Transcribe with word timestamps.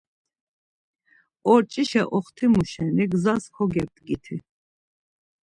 Orç̌işa 1.51 2.03
oxtimu 2.15 2.63
şeni 2.71 3.05
gzas 3.11 3.43
kogebdgiti. 3.55 4.35